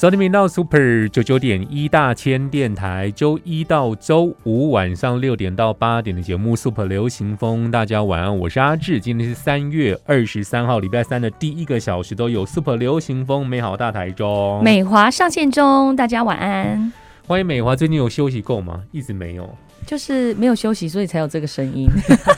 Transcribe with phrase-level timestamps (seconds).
[0.00, 16.90] 收听频道 Super 九九点一大千电台，周一到周五晚上六点到八点的节目 Super 流行风，大家晚安，我是阿志，今天是三月二十三号，礼拜三的第一个小时都有 Super 流行风，美好大台中，美华上线中，大家晚安。
[17.26, 18.80] 欢迎美华，最近有休息够吗？
[18.92, 19.54] 一直没有，
[19.86, 21.86] 就是没有休息，所以才有这个声音，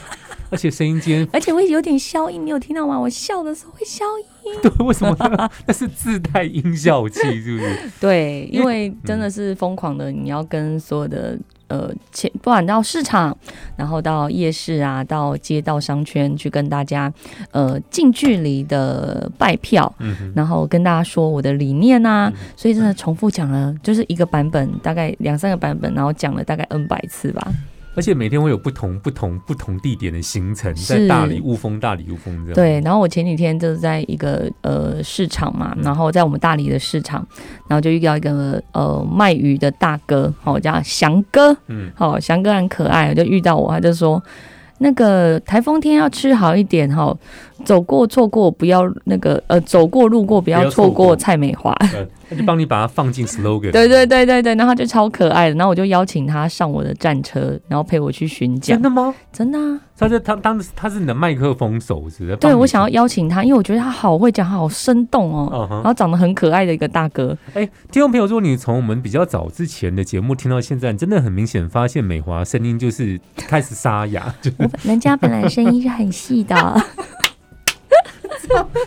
[0.51, 2.99] 而且声音间 而且会有点消音，你有听到吗？
[2.99, 4.27] 我笑的时候会消音。
[4.63, 5.51] 对，为什么呢？
[5.67, 7.91] 那是自带音效器，是不是？
[8.01, 13.37] 对，因为真的是疯狂的，你要跟所有的呃前，不管到市场，
[13.77, 17.13] 然后到夜市啊，到街道商圈去跟大家
[17.51, 27.53] 呃近距离的拜票，嗯，然后跟大家说我的理念啊，所以真的重复讲了，就是一个版本，大概两三个版本，然后讲了大概 N 百次吧。
[27.95, 32.55] 而且每天会有不同、不同、不同地点的行程，在大理、雾峰、大理、雾峰这样。
[32.55, 37.27] 对，然后我前几天就是在一个呃市场嘛，然后在我们大理的市场，
[37.69, 44.23] 然后就遇到一个呃卖鱼的大哥，好、叫翔哥，嗯，好、翔哥很可爱，就遇到我，他就说。
[44.79, 47.17] 那个台风天要吃好一点哈，
[47.65, 51.73] 走过错过不要那个呃，走过路过不要错过蔡美华。
[51.95, 53.71] 呃，他就帮你把它放进 slogan。
[53.71, 59.15] 对对对对对，然后他就超可爱的，然后我就邀请他上我的战车，然后陪我去巡讲真，的吗？
[59.33, 59.81] 真的啊。
[59.99, 62.35] 他是他当他是你的麦克风手，是？
[62.37, 67.37] 对我想要邀请他，因为我觉得他好会讲，他好生动哦，然后长得很可爱的一个大哥。
[67.55, 76.57] 哎，听众朋友，如果你从我们比较早之前的节目听到现在，真的很明显发现美华声音就是开始沙哑，就我人家本来声音是很细的，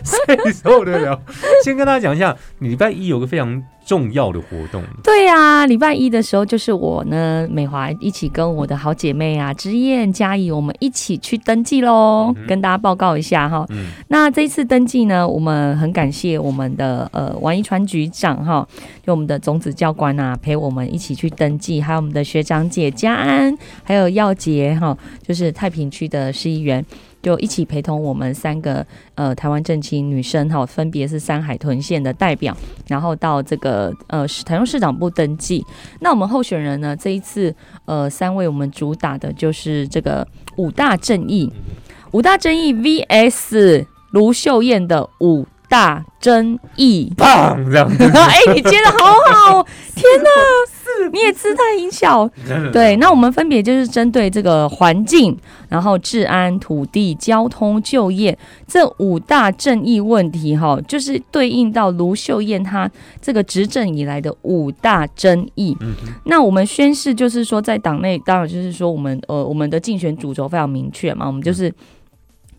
[0.04, 1.20] 谁受得了？
[1.64, 13.64] 先跟大家讲一下，你礼拜一有个非常重要的活动，对呀、礼拜一的时候就是我呢，美华一起跟我的好姐妹啊，之燕、嘉怡，我们一起去登记喽，嗯跟大家报告一下哈。
[13.70, 18.66] 嗯，那这一次登记呢，我们很感谢我们的呃王一川局长哈，
[19.04, 26.84] 就我们的种子教官啊，陪我们一起去登记，还有我们的学长姐嘉安，还有耀杰哈，就是太平区的市议员。
[27.26, 32.56] 就一起陪同我们三个呃台湾正青女生哈，分别是三海豚县的代表，
[32.86, 35.66] 然后到这个呃市台中市长部登记。
[35.98, 37.52] 那我们候选人呢，这一次
[37.84, 41.52] 呃三位我们主打的就是这个五大正义，
[42.12, 47.12] 五大正义 VS 卢秀燕的五大争议。
[47.16, 49.66] 棒这样子， 哎、你接的好好，
[49.96, 50.30] 天哪！
[51.12, 52.28] 你也姿态音效。
[52.72, 55.36] 对，那我们分别就是针对这个环境，
[55.68, 58.36] 然后治安、土地、交通、就业
[58.66, 62.90] 这五大正义问题，哈，就是对应到卢秀燕她
[63.20, 65.76] 这个执政以来的五大争议。
[65.80, 71.72] 嗯那我们宣誓就是说，在党内当然就是说，我们呃我们的竞选主轴非常明确嘛，我们就是。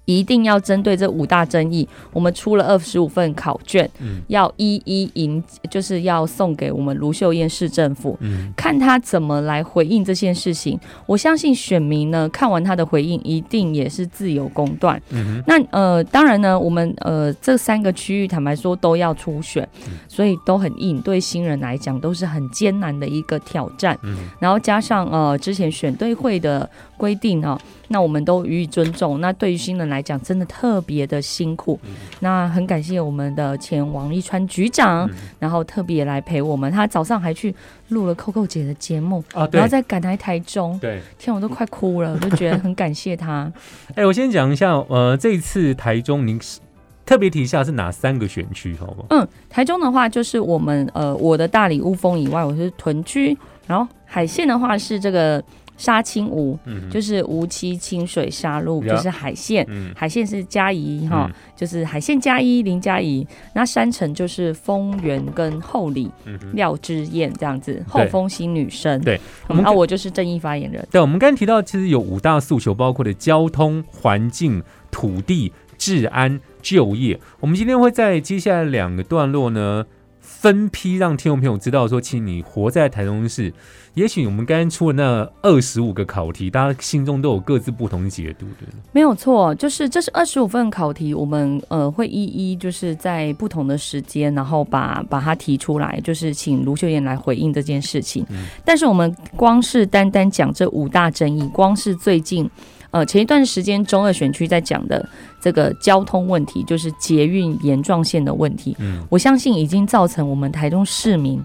[0.07, 10.79] 一定要针对这五大争议，我们出了二十五份考卷，嗯要一一迎，就是要送给我们卢秀燕市政府，嗯看他怎么来回应这件事情。
[11.06, 15.00] 我相信选民呢，看完他的回应，一定也是自由公断。
[15.09, 19.68] 嗯，那呃，当然呢，我们呃这三个区域，坦白说都要初选，
[20.07, 24.00] 所以都很硬，对新人来讲都是很艰难的一个挑战。
[24.03, 27.57] 嗯然后加上呃之前选对会的规定哦，
[27.89, 29.21] 那我们都予以尊重。
[29.21, 31.79] 那对于新人来讲，真的特别的辛苦。
[32.19, 36.71] 那很感谢我们的前王一川局长，嗯然后特别来陪我们。
[36.71, 37.53] 他早上还去
[37.89, 40.77] 录了 Coco 姐的节目，然后再赶来台中。
[40.79, 43.51] 对，天，我都快哭了，我就觉得很感谢他。
[43.95, 46.59] 哎，我先讲一下，呃，这一次台中您是
[47.05, 49.05] 特别提一下是哪三个选区，好吗？
[49.11, 55.41] 嗯，台中的话就是我们呃我的大理雾峰以外，我是屯区，然后海线的话是这个
[55.77, 59.65] 沙清吴，嗯，就是无期清水沙路，呀就是海线。
[59.69, 66.38] 嗯海线是嘉怡哈，嗯就是海线嘉一林嘉怡，那山城就是丰原跟后里嗯。
[66.53, 69.00] 廖之燕这样子，后丰新女生。
[69.01, 70.85] 对，我们嗯啊，我就是正义发言人。
[70.89, 77.19] 对，我们刚才提到，其实有五大诉求，包括的交通、环境、土地、治安、就业。
[77.39, 79.85] 我们今天会在接下来两个段落呢，
[80.19, 83.53] 分批让听众朋友知道说，其实你活在台中市，
[83.97, 88.71] 也许我们刚刚出的那二十五个考题，大家心中都有各自不同解读的。
[88.91, 98.23] 没有错，就是这是二十五份考题，我们呃会一一就是在不同的时间，然后把把它提出来，就是请卢秀燕来回应这件事情。
[98.63, 102.47] 但是我们光是单单讲这五大争议，光是最近。
[102.91, 105.07] 呃，前一段时间中二选区在讲的
[105.41, 108.77] 这个交通问题，就是捷运沿状线的问题。
[108.79, 111.43] 嗯，我相信已经造成我们台中市民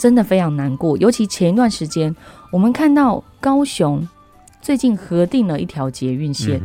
[0.00, 0.96] 真的非常难过。
[0.96, 2.16] 尤其前一段时间，
[2.50, 4.08] 我们看到高雄
[4.62, 6.58] 最近核定了一条捷运线，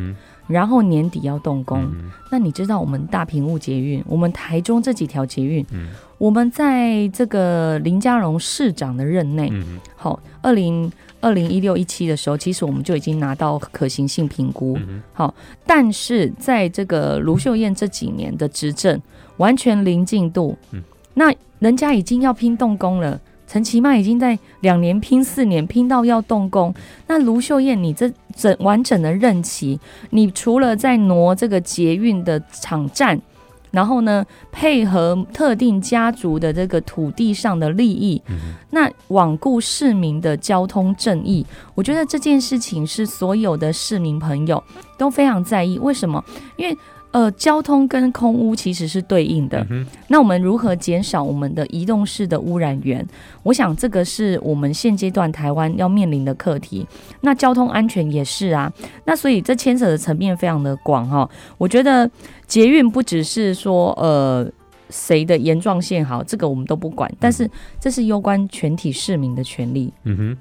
[0.48, 1.86] 然后年底要动工。
[2.32, 5.66] 那你知道我们大屏雾捷运，我们台中这几条捷运，
[6.18, 9.52] 我们在这个林佳荣市长的任内，
[9.98, 10.90] 好，二零。
[11.22, 14.78] 二零一六一七的时候，其实我们就已经拿到可行性评估，
[15.12, 15.34] 好，
[15.66, 19.02] 但是在这个卢秀燕这几年的执政，
[19.38, 20.56] 完全零进度。
[21.16, 26.74] 那人家已经要拼动工了，陈其迈已经在两年拼四年，拼到要动工。
[27.08, 29.80] 那卢秀燕，你这整完整的任期，
[30.12, 33.20] 你除了在挪这个捷运的场站。
[33.72, 38.22] 然后呢，配合特定家族的这个土地上的利益，
[38.70, 44.64] 那罔顾市民的交通正义，我觉得这件事情是所有的市民朋友
[44.98, 45.78] 都非常在意。
[45.80, 46.24] 为什么？
[46.58, 46.78] 因为。
[47.16, 49.66] 呃，交通跟空污其实是对应的。
[50.10, 53.08] 那我们如何减少我们的移动式的污染源？
[53.42, 56.86] 我想这个是我们现阶段台湾要面临的课题。
[57.22, 58.70] 那交通安全也是啊。
[59.06, 61.30] 那所以这牵扯的层面非常的广哈。
[61.58, 62.10] 我觉得
[62.48, 64.46] 捷运不只是说呃
[64.90, 67.10] 谁的严状线好，这个我们都不管。
[67.18, 69.94] 但是这是攸关全体市民的权利。
[70.04, 70.38] 嗯哼。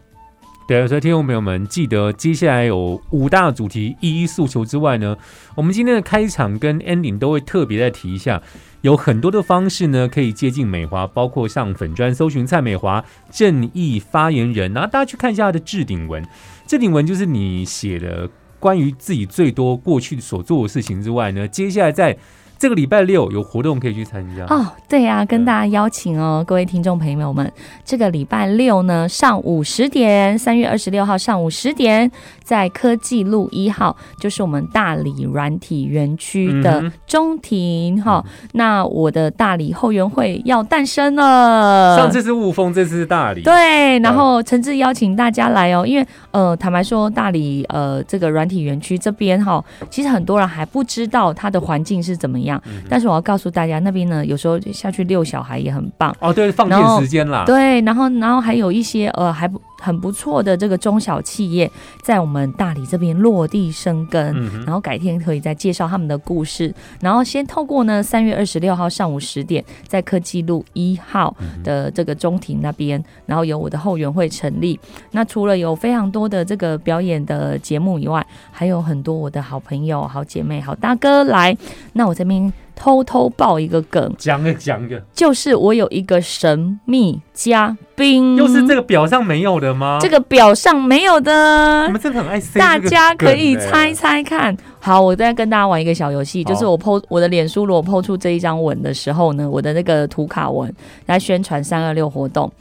[0.67, 5.15] 对，所以听众朋友们记得，接下来有五大主题一一诉求之外呢，
[5.55, 8.43] 我们今天的开场跟 ending 都会特别再提一下，
[8.81, 16.27] 有很多的方式呢可以接近美华，包括上粉砖搜寻蔡美华正义发言人，然后大家去看一下他的置顶文，
[16.67, 22.17] 置顶文就是你写的关于自己最多过去所做的事情之外呢，接下来在。
[22.59, 27.53] 这个礼拜六有活动可以去参加哦，对呀，跟大家邀请哦，各位听众朋友们，
[27.85, 32.11] 这个礼拜六呢，上午十点，三月二十六号上午十点，
[32.43, 38.25] 在科技路一号，就是我们大理软体园区的中庭哈。
[38.53, 52.54] 那我的大理后援会要诞生了，上次是雾峰，这次是大理，对，然后诚挚邀请大家来哦，因为呃，坦白说，大理呃这个软体园区这边哈，其实很多人还不知道它的环境是怎么样。
[52.89, 56.33] 但是我要告诉大家，那边呢，有时候下去遛小孩也很棒哦。
[56.33, 57.45] 对，放电时间啦。
[57.47, 59.61] 对，然后，然后还有一些呃，还不。
[59.85, 61.71] 很不错的这个中小企业
[62.01, 64.35] 在我们大理这边落地生根，
[64.65, 66.75] 然后改天可以再介绍他们的故事。
[67.01, 74.81] 然后先透过呢，三月二十六号上午十点，在科技路一号的这个中庭那边，然后有我的后援会成立。
[75.11, 81.55] 那除了有非常多的这个表演的节目以外，还有很多我的好朋友、好姐妹、好大哥来。
[81.93, 82.51] 那我这边。
[82.75, 89.99] 偷偷爆一个梗，讲个讲个，就是我有一个神秘嘉宾，又是这个表上没有的吗？
[90.01, 94.57] 这个表上没有的，你们真的很爱大家可以猜猜看。
[94.81, 100.71] 好，我再跟大家玩一个小游戏，就是我 PO 我的脸书，如果 PO 出这一张文的时候呢，我的那个图卡文
[101.07, 102.53] 来宣传三二六活动。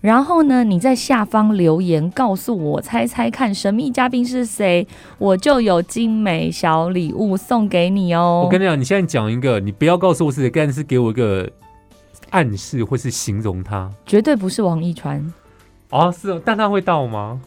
[0.00, 4.86] 然后呢，你在下方留言告诉我，猜猜看神秘嘉宾是谁，
[5.18, 8.42] 我就有精美小礼物送给你哦。
[8.44, 11.50] 我跟你讲，你现在讲一个，你不要告诉我是谁，但是给我一个
[12.30, 15.20] 暗示或是形容他，绝对不是王一川。
[15.90, 17.40] 哦，是哦，但他会到吗？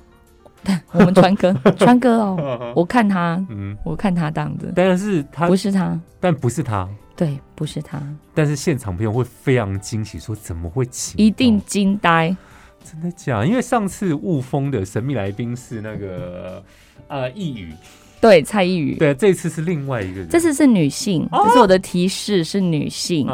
[0.92, 6.88] 我们川哥， 川哥哦， 我看他，嗯，我看他当的，但是他不是他，但不是他。
[7.22, 8.01] 对，不是他，
[8.34, 11.24] 但是现场朋友会非常惊喜，说怎么会请？
[11.24, 12.36] 一定惊呆，
[12.84, 13.46] 真的假？
[13.46, 16.63] 因为上次雾峰的神秘来宾是那个
[17.08, 17.72] 呃易宇，
[18.20, 23.28] 对蔡易宇，对，这次是另外一个人，这次是女性，这是我的提示是女性，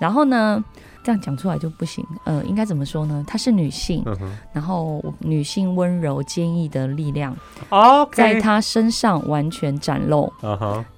[0.00, 0.64] 然后呢？
[1.02, 2.04] 这样讲出来就不行。
[2.24, 3.24] 呃，应该怎么说呢？
[3.26, 4.04] 她是女性，
[4.52, 7.34] 然后女性温柔坚毅的力量，
[8.12, 10.32] 在她身上完全展露。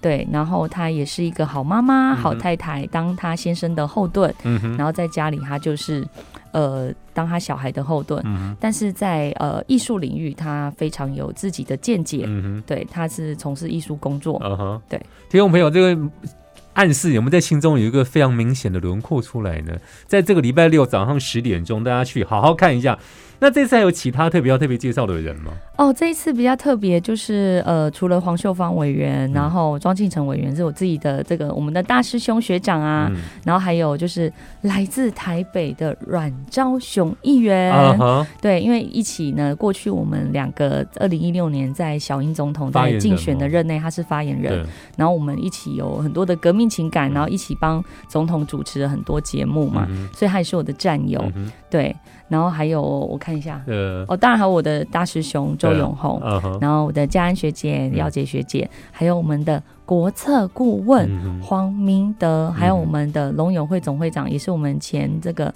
[0.01, 4.35] 对，然后她也是一个好妈妈、好太太，当她先生的后盾。
[4.77, 6.07] 然后在家里，她就是
[6.51, 8.25] 呃，当她小孩的后盾。
[8.59, 12.29] 但是在呃艺术领域，她非常有自己的见解。
[12.67, 14.39] 对，她是从事艺术工作。
[14.89, 14.99] 对，
[15.31, 16.11] 听众朋友，这个。
[16.75, 19.79] 暗示有没有在心中有一个非常明显的轮廓出来呢？
[20.07, 22.99] 在这个礼拜六早上十点钟，大家去好好看一下。
[23.43, 25.51] 那这次还有其他特别要特别介绍的人吗？
[25.77, 29.33] 哦，这一次比较特别，就是呃，除了黄秀芳委员，嗯。
[29.33, 33.21] 然后庄敬成委员是我自己的这个我们的大师兄学长啊，嗯。
[33.45, 37.75] 然后还有就是来自台北的阮昭雄议员，
[38.41, 47.15] 对，因为一起呢，过去我们两个二零一六年在小英总统在竞选的哦任内，他是发言人，对，然后我们一起有很多的革命情感，嗯。
[47.15, 51.97] 然后一起帮总统主持了很多节目嘛，嗯所以他也是我的战友，嗯对，
[52.29, 56.21] 然后还有我看一下，哼呃，哦，当然还有我的大师兄周永红。
[56.21, 57.93] 啊，然后我的嘉安学姐、嗯。
[57.93, 65.53] 廖杰学姐，还有我们的国策顾问嗯黄明德，还有嗯我们的龙友会总会长，也是我们前这个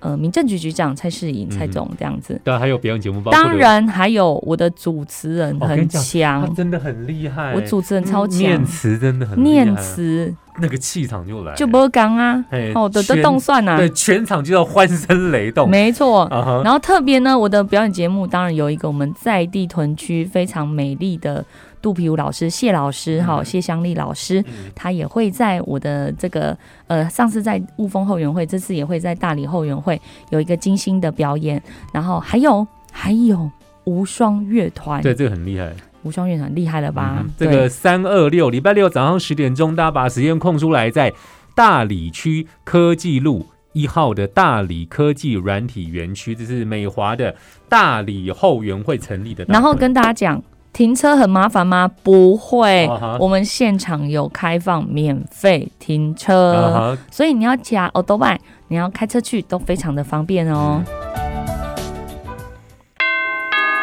[0.00, 2.40] 呃民政局局长蔡世颖蔡嗯总这样子。
[2.44, 8.38] 当然还有表演节目，包当然还有我的主持人很强，真的很厉害，我主持人超强。
[8.38, 16.28] 念，词真的很厉害念，词那个气场就来了，就不讲啊，嘿哦，的动算啊，对，全场就要欢声雷动，没错。
[16.64, 21.44] 然后特别呢，我的表演节目当然有一个我们在地屯区非常美丽的
[21.82, 24.70] 肚皮舞老师谢老师哈、嗯谢香丽老师，嗯。
[24.74, 26.56] 他也会在我的这个
[26.86, 31.60] 呃上次在雾峰后援会，这次也会在大理后援会有一个精心的表演，
[31.92, 33.50] 然后还有还有
[33.84, 35.72] 无双乐团，对，这个很厉害。
[36.04, 37.24] 无双院长厉害了吧？
[37.36, 41.12] 这个三二六礼拜六早上十点钟，大家把时间空出来，在
[41.54, 47.34] 大理区科技路一号的大理科技软体园区，这是美华的
[47.68, 49.44] 大理后援会成立的。
[49.48, 50.42] 然后跟大家讲。
[50.74, 51.88] 停车很麻烦吗？
[52.02, 52.84] 不会
[53.20, 56.98] 我们现场有开放免费停车。
[57.12, 60.82] 所以你要加 o d o b i 你要开车去都非常的方便哦。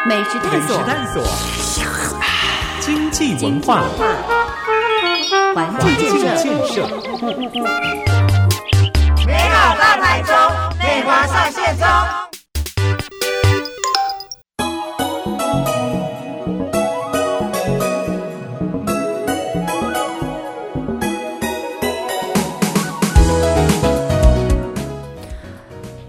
[0.06, 1.22] 美食探索，探索，
[2.84, 3.84] 经济文化，
[5.54, 6.36] 环境建
[6.66, 6.84] 设，
[9.24, 10.34] 美好大台中，
[10.80, 11.86] 内华上线中。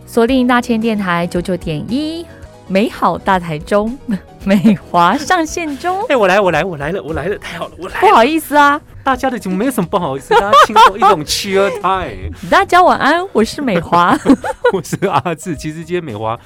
[0.08, 2.26] 锁定大千电台九九点一，
[2.68, 3.98] 美好大台中，
[4.46, 6.04] 美华上线中。
[6.10, 12.32] 哎，我来，我来，我来了，我来了，太好了，我来不好意思啊，大家的节目没有什么不好意思，大家轻松一种 cheer time。
[12.50, 14.18] 大家晚安，我是美华。
[14.72, 15.56] 我是阿志。
[15.56, 16.40] 其实今天美华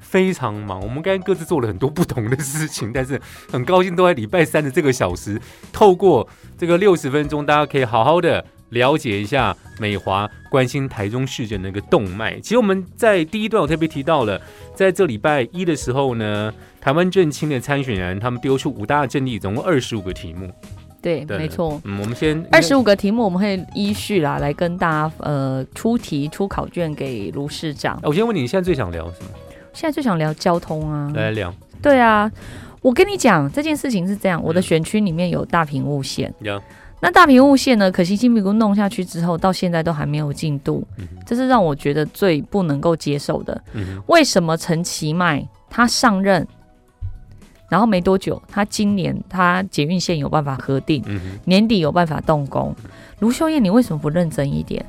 [0.00, 5.40] 非常忙，我们刚刚各自做了很多不同的事情，但是很高兴都在礼拜三的这个小时，
[5.72, 6.26] 透过
[6.56, 12.38] 这个六十分钟，大家可以好好的了解一下美华关心台中市的那个动脉。
[12.40, 14.38] 其实我们在第一段我特别提到了，
[14.74, 20.50] 在这礼拜一的时候呢，台湾正青的参选人他们丢出五大阵地，总共二十五个题目。
[21.00, 21.80] 对，对没错。
[21.84, 27.98] 嗯，我们先二十五个题目，我们会依序啦来跟大家呃出题出考卷给卢市长。
[28.02, 29.30] 我先问你，你现在最想聊什么？
[29.72, 31.52] 现在最想聊交通啊，来聊
[31.82, 32.30] 对啊，
[32.80, 36.62] 我跟你讲这件事情是这样，我的选区里面有大屏雾线，聊。
[37.04, 40.82] 那大屏雾线呢，可行性评估弄下去之后，到现在都还没有进度，
[41.26, 43.62] 这是让我觉得最不能够接受的。
[43.74, 46.48] 嗯为什么陈其迈他上任，
[47.68, 51.38] 然后没多久，他今年他捷运线有办法核定，嗯。
[51.44, 52.74] 年底有办法动工？
[53.18, 54.82] 卢秀燕，你为什么不认真一点？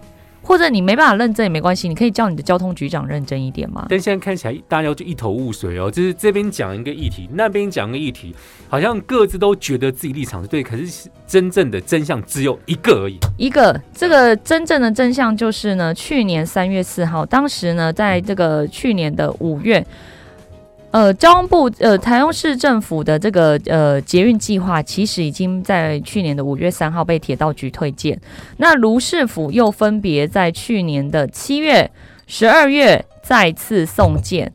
[0.46, 3.88] 或者你没办法认证也没关系，你可以叫你的交通局长认真一点嘛？
[3.90, 8.36] 但现在看起来大家就一头雾水哦，就是这边讲一个议题，那边讲一个议题，
[8.70, 13.18] 好像各自都觉得自己立场是对，可是真正的真相只有一个而已。
[13.38, 19.84] 一个，这个真正的真相就是呢，去年三月四号，当时呢，在这个去年的五月，
[20.96, 28.18] 呃，交通部呃台中市政府的这个呃捷运计划，其实已经在去年的五月三号被铁道局推荐。
[28.56, 31.92] 那卢市府又分别在去年的七月、
[32.28, 34.50] 十二月再次送件。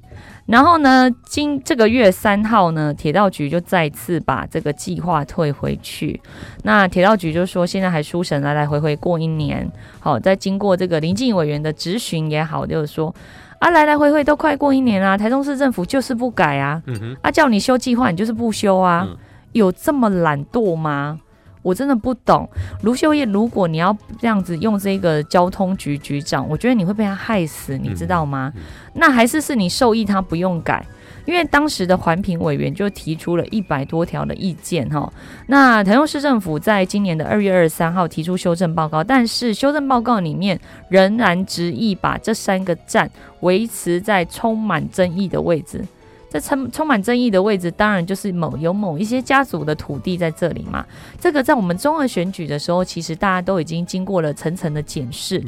[0.46, 6.18] 然后呢，今这个月三号呢，铁道局就再次把这个计划退回去。
[6.62, 13.14] 那铁道局就说，现在还书审来来回回过一年，好，在经过这个林静委员的质询也好，就是说
[13.60, 19.16] 啊，来来回回都快过一年啦、台中市政府就是不改啊，嗯，啊，叫你修计划你就是不修啊，嗯
[19.52, 21.20] 有这么懒惰吗？
[21.62, 22.48] 我真的不懂，
[22.84, 28.50] 卢秀燕，如果你要这样子用这个交通局局长，我觉得你会被他害死，你知道吗？
[28.56, 28.62] 嗯
[28.94, 30.82] 那还是是你授意他不用改，
[31.30, 35.10] 因为当时的环评委员就提出了一百多条的意见哈。
[35.46, 40.58] 那台中市政府在今年的二月二十三号提出修正报告，但是修正报告里面
[40.88, 43.08] 仍然执意把这三个站
[43.42, 45.84] 维持在充满争议的位置。
[46.30, 50.86] 这充充满争议的位置，当然就是某有某一些家族的土地在这里嘛。
[51.20, 55.42] 这个在我们中二选举的时候，其实大家都已经经过了层层的检视。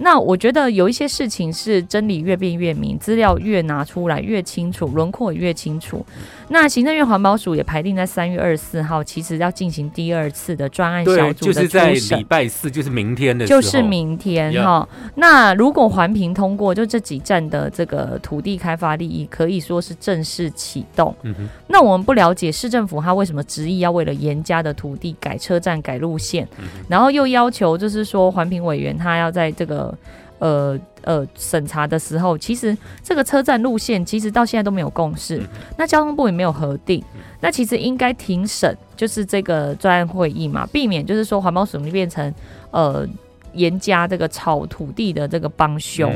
[0.00, 6.04] 那我觉得有一些事情是真理越辩越明，资料越拿出来越清楚，轮廓越清楚。
[6.48, 14.88] 那行政院环保署也排定在三月二十四号，其实要进行第二次的专案小组的就是在礼拜四，就是明天的，就是明天哈。
[15.14, 21.14] 那如果环评通过，就这几站的这个土地开发利益可以说是正式启动。
[21.22, 21.48] 嗯哼。
[21.68, 26.46] 那我们不了解市政府他为什么执意要为了严家的土地改车站、改路线，
[26.88, 29.96] 然后又要求就是说环评委员他要在这个。
[30.44, 35.42] 呃呃，审查的时候，其实这个车站路线其实到现在都没有共识，
[35.78, 37.02] 那交通部也没有核定，
[37.40, 42.34] 那其实应该庭审，就是这个专案会议嘛，避免就是说环保署变成
[42.72, 43.06] 呃
[43.54, 46.12] 严加这个炒土地的这个帮凶。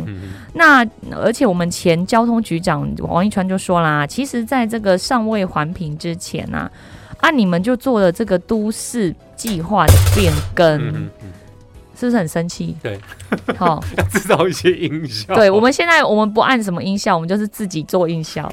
[0.52, 6.70] 那而且我们前交通局长王一川就说啦，其实在这个尚未环评之前啊，
[7.20, 11.08] 啊你们就做了这个都市计划的变更。
[11.98, 12.76] 是不是很生气？
[12.80, 12.98] 对，
[13.56, 15.34] 好， 要制造一些音效。
[15.34, 18.50] 对，我们现在我们不按什么音效，我们就是自己做音效。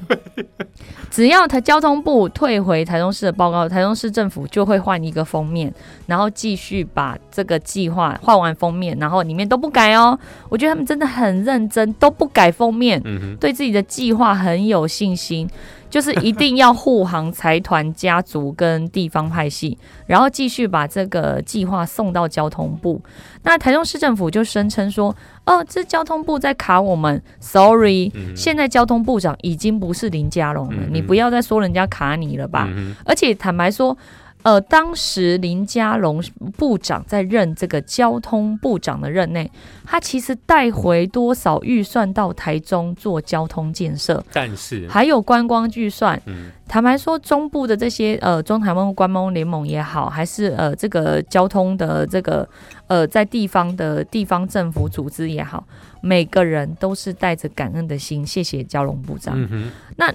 [1.11, 5.71] 只要台交通部退回台中市的报告，台中市政府就会换一个封面，
[6.07, 10.17] 然后继续把这个计划换完封面，然后里面都不改哦。
[10.49, 13.01] 我觉得他们真的很认真，都不改封面，
[13.39, 15.47] 对自己的计划很有信心。
[15.95, 23.01] 就是一定要护航财团家族跟地方派系，然后继续把这个计划送到交通部。
[23.43, 25.15] 那台中市政府就声称说
[25.47, 32.67] ：“哦，这交通部在卡我们，sorry，现在交通部长已经不是林佳龙了，你不要再说人家卡你了吧。”
[33.05, 33.97] 而且坦白说。
[34.45, 36.23] 呃，当时林佳龙
[36.55, 39.51] 部长在任这个交通部长的任内，
[39.83, 44.23] 他其实带回多少预算到台中做交通建设？
[44.31, 46.21] 但是还有观光预算。
[46.27, 52.47] 嗯，坦白说，中部的这些呃中台湾观光联盟也好，还是呃这个交通的这个
[52.85, 55.65] 呃在地方的地方政府组织也好，
[56.01, 59.33] 每个人都是带着感恩的心，谢谢蛟龙部长。
[59.35, 60.13] 嗯哼，那。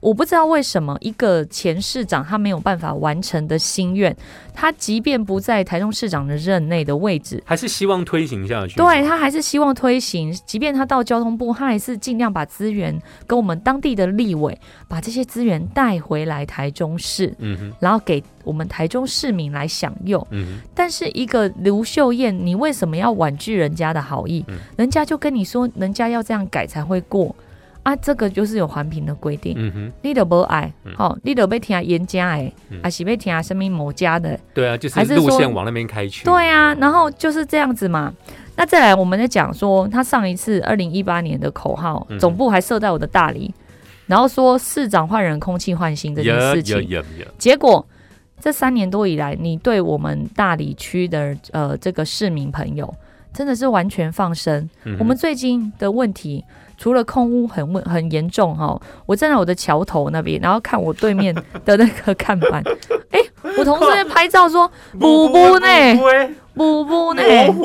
[0.00, 4.14] 我不知道为什么一个前市长他没有办法完成的心愿，
[4.54, 8.76] 他即便不在台中市长的任内的位置，还是希望推行下去。
[8.76, 20.26] 对他还是希望推行，即便他到交通部，他还是尽量把资源跟我们当地的立委把这些资源带回来台中市，嗯哼，然后给我们台中市民来享用。
[20.30, 24.44] 嗯哼，但是一个刘秀燕，你为什么要婉拒人家的好意？
[24.76, 27.36] 人家就跟你说，人家要这样改才会过。
[27.82, 29.54] 啊，这个就是有环评的规定。
[29.56, 34.38] 嗯哼，你都不爱，好，你都被听严家哎，还是被听什么某家的？
[34.52, 36.24] 对啊，就是路线往那边开去。
[36.24, 38.12] 对啊，然后就是这样子嘛。
[38.56, 43.54] 那再来，我们在讲说，他上一次二零一八年的口号，总部还设在我的大理，
[44.06, 47.02] 然后说市长换人，空气换新这件事情。
[47.38, 47.86] 结果
[48.38, 52.94] 这三年多以来，你对我们大理区的呃这个市民朋友，
[53.32, 54.68] 真的是完全放生。
[54.98, 56.44] 我们最近的问题。
[56.82, 62.64] 除了空屋很问很严重哈，我站在我的桥头那边，然后看我对面 的那个看板，
[63.12, 63.20] 哎，
[63.58, 64.66] 我同事在 拍照说
[64.98, 65.66] 补补呢，
[66.60, 67.22] 补补呢，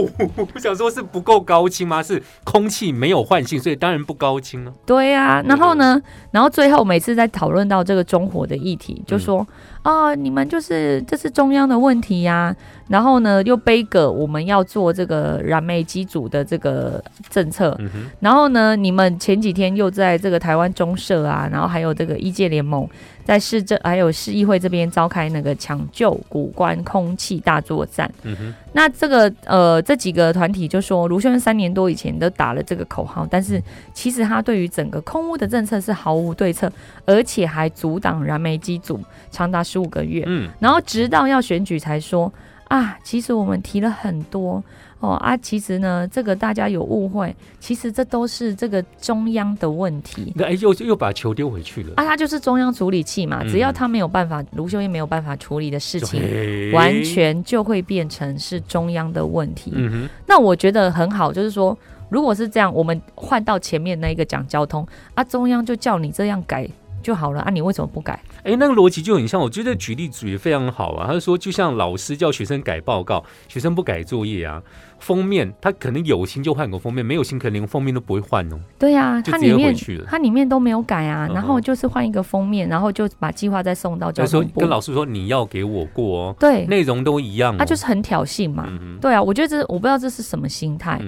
[0.56, 2.02] 我想说是不够高清吗？
[2.02, 4.72] 是空气没有换性，所以当然不高清了。
[4.86, 9.46] 对呀，然后呢，然后最后每次在讨论到这个中火的议题，就说。
[9.86, 10.16] 啊！
[10.16, 12.56] 你们就是这是中央的问题呀，
[12.88, 17.78] 然后呢又背个我们要做这个燃煤机组的这个政策，
[18.20, 22.90] 然后呢你们前几天又在这个台湾中社啊，然后还有这个一界联盟。
[23.26, 28.10] 在市政还有市议会这边召开那个抢救古关空气大作战。
[28.22, 33.62] 嗯哼，那这个呃这几个团体就说，卢秀燕三年多以前都打了这个口号，但是
[33.94, 36.72] 其实他对于整个空屋的政策是毫无对策，
[37.06, 39.00] 而且还阻挡燃煤机组
[39.32, 40.24] 长达十五个月。
[40.28, 42.32] 嗯，然后直到要选举才说
[42.68, 44.64] 啊，其实我们提了很多。
[45.06, 50.34] 哦啊，其实呢，这个大家有误会，其实这都是这个中央的问题。
[50.36, 51.94] 那哎，又又把球丢回去了。
[51.98, 59.72] 啊，他就是中央处理器嘛，只要他没有办法，卢秀燕没有办法处理的事情，完全就会变成是中央的问题。
[59.76, 61.78] 嗯哼，那我觉得很好，就是说，
[62.10, 66.68] 如果是这样，我们换到前面那一个讲交通，啊，中央就叫你这样改。
[67.04, 67.52] 就好了啊！
[67.52, 68.20] 你为什么不改？
[68.46, 69.42] 哎，那个逻辑就很像。
[69.42, 71.08] 我觉得举例举的非常好啊。
[71.12, 74.62] 他说，就像老师叫学生改报告，学生不改作业啊，
[75.00, 78.60] 封面他可能有心就换个封面，没有心可能连封面都不会换哦。
[78.78, 79.76] 对呀，他里面
[80.08, 84.60] 他里面都没有改啊，然后就是换一个封面，然后就把计划再送到教通部。
[84.60, 88.70] 跟老师说你要给我过哦，对，内容都一样，他就是很挑衅嘛。
[89.02, 91.02] 对啊，我觉得这我不知道这是什么心态。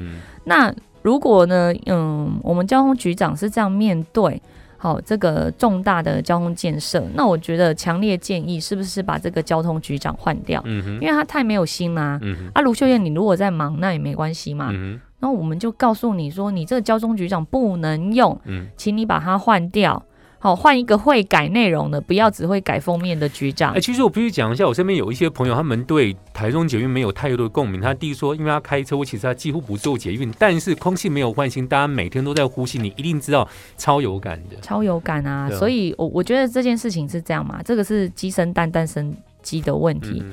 [0.44, 0.74] 那
[1.04, 4.42] 如果呢，嗯，我们交通局长是这样面对。
[4.78, 12.20] 好这个重大的交通建设，那我觉得强烈建议是不是把这个交通局长换掉，因为他太没有心啦、
[12.54, 14.72] 啊，卢秀燕，你如果在忙，那也没关系嘛。
[15.20, 20.04] 那我们就告诉你说，你这个交通局长不能用，嗯，请你把它换掉。
[20.40, 23.80] 好，换一个会改内容的，不要只会改封面的局长哎、。
[23.80, 27.82] 其实我必须讲一下，我身边有一些朋友，他们对台中捷运没有太多的共鸣。
[27.82, 33.48] 他第一说，因为他开车，我其实他几乎不坐捷运，但是空气没有换新，大家每天都在呼吸，你一定知道
[33.78, 34.56] 超有感的。
[34.62, 35.50] 超有感啊！
[35.50, 40.22] 所以我我觉得这件事情是这样嘛，这个是鸡生蛋，蛋生鸡的问题。
[40.24, 40.32] 嗯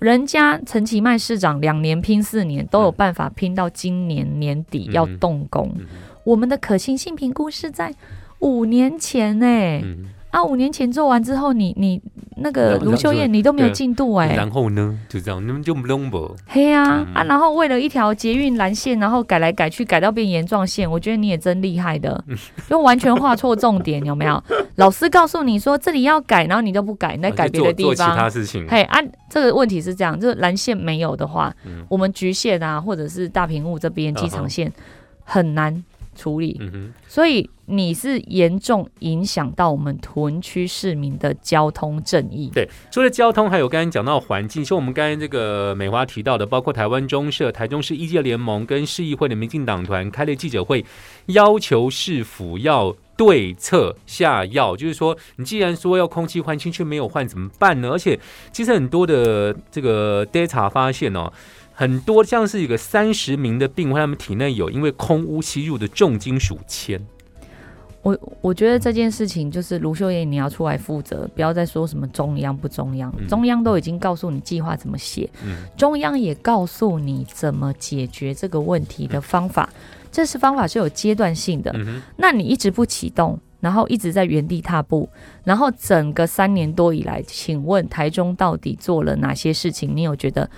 [0.00, 5.70] 人家陈其迈市长两年拼四年，都有办法拼到今年年底嗯要动工。
[5.78, 5.84] 嗯
[6.24, 7.94] 我们的可行性评估是在
[8.40, 12.00] 五年前呢、嗯，啊，五年前做完之后，你你
[12.36, 17.14] 那个卢秀燕你都没有进度哎、然后呢，就这样，你们就 number，嘿呀嗯。
[17.14, 22.24] 啊，然后为了一条捷运蓝线，然后改来改去，改到变岩状线，我觉得你也真厉害的，
[22.66, 24.42] 就完全画错重点，有没有？
[24.76, 28.30] 老师告诉你说这里要改，然后你都不改，你在改别的地做做其他方。
[28.30, 28.66] 事情。
[28.66, 28.98] 嘿啊，
[29.28, 31.84] 这个问题是这样，就是蓝线没有的话，嗯。
[31.90, 34.72] 我们局限啊，或者是大屏幕这边机场线
[35.24, 36.58] 很难处理，
[37.06, 42.50] 所以你是严重影响到我们屯区市民的交通正义。
[42.52, 50.84] 对，除了交通，还有刚才讲到环境，像我们刚才这个美华提到的，包括台湾中社、台中市一届联盟跟市议会的民进党团开了记者会，
[51.26, 57.90] 要求市府要对策下药，就是说，你既然说要空气换新，却没有换，怎么办呢？
[57.90, 58.18] 而且，
[58.52, 61.32] 其实很多的这个 data 发现哦。
[61.72, 67.00] 很多像是一个三十名的病患，他们体内有因为空污吸入的重金属铅。
[68.02, 79.68] 我我觉得这件事情就是卢秀燕，你要出来负责，不要再说什么中央不中央，嗯中央都已经告诉你计划怎么写，嗯中央也告诉你怎么解决这个问题的方法，
[80.10, 81.70] 这是方法是有阶段性的。
[81.74, 85.06] 嗯，那你一直不启动，然后一直在原地踏步，
[85.44, 89.94] 然后整个三年多以来，请问台中到底做了哪些事情？
[89.94, 90.48] 你有觉得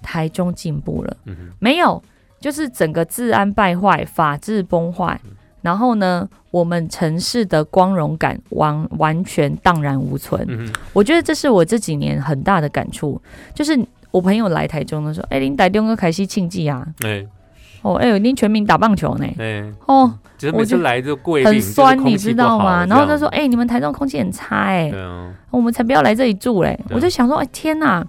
[0.00, 1.16] 台中进步了？
[1.26, 2.02] 嗯，没有，
[2.40, 5.20] 就是整个治安败坏，法治崩坏，
[5.62, 10.44] 然后呢，我们城市的光荣感完完全荡然无存。
[10.48, 13.20] 嗯，我觉得这是我这几年很大的感触，
[13.54, 13.78] 就是
[14.10, 17.26] 我朋友来台中的时候，哎、林台中跟凯西庆记啊，哎。
[17.82, 20.12] 哦，哎、呦，您全民打棒球呢，哎，哦，
[20.52, 22.84] 我就来就贵很酸，你知道吗？
[22.86, 26.76] 然后他说，哎、你们台中空气很差、哎，啊，我们才不要来这里住嘞！
[26.88, 26.96] 对啊。
[26.96, 28.04] 我就想说，哎、天哪！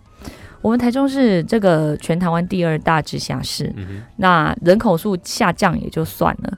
[0.64, 4.02] 我们台中是这个全台湾第二大直辖市，嗯。
[4.16, 6.58] 那人口数下降也就算了，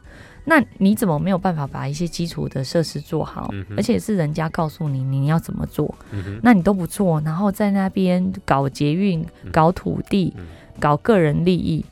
[0.49, 3.49] 那你怎么没有办法把一些基础的设施做好？
[3.53, 10.43] 嗯而且是人家告诉你你要怎么做，嗯，那你都不做，然后在那边搞捷运、搞土地、嗯。
[10.79, 11.83] 搞个人利益，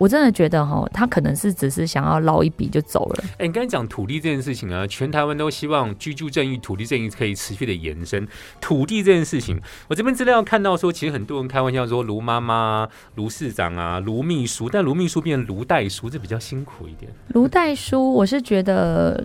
[0.00, 3.24] 我真的觉得哈，他可能是只是想要捞一笔就走了。
[3.36, 8.26] 哎、你刚才讲土地这件事情啊，全台湾都希望居住正义、土地正义可以持续的延伸。
[8.62, 17.12] 土地这件事情，我这边资料看到说，其实很多人开玩笑说卢妈妈、卢市长啊、卢秘书，但卢秘书变成卢代书，这比较辛苦一点。
[17.34, 19.22] 卢代书，我是觉得